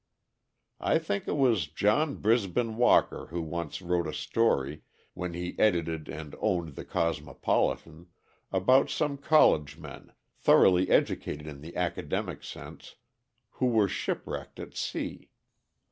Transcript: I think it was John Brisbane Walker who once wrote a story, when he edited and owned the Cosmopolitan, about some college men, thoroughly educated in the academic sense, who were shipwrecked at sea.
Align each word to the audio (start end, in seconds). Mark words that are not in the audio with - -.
I 0.79 0.97
think 0.97 1.27
it 1.27 1.37
was 1.37 1.67
John 1.67 2.15
Brisbane 2.15 2.75
Walker 2.75 3.27
who 3.27 3.39
once 3.43 3.83
wrote 3.83 4.07
a 4.07 4.15
story, 4.15 4.81
when 5.13 5.35
he 5.35 5.53
edited 5.59 6.09
and 6.09 6.33
owned 6.39 6.69
the 6.73 6.83
Cosmopolitan, 6.85 8.07
about 8.51 8.89
some 8.89 9.15
college 9.19 9.77
men, 9.77 10.13
thoroughly 10.33 10.89
educated 10.89 11.45
in 11.45 11.61
the 11.61 11.75
academic 11.75 12.43
sense, 12.43 12.95
who 13.51 13.67
were 13.67 13.87
shipwrecked 13.87 14.59
at 14.59 14.75
sea. 14.75 15.29